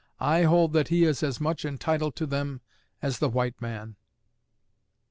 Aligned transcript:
_I 0.19 0.47
hold 0.47 0.73
that 0.73 0.87
he 0.87 1.03
is 1.03 1.21
as 1.21 1.39
much 1.39 1.63
entitled 1.63 2.15
to 2.15 2.25
them 2.25 2.61
as 3.03 3.19
the 3.19 3.29
white 3.29 3.61
man. 3.61 3.97